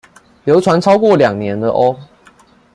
[0.45, 1.95] 流傳超過兩年了喔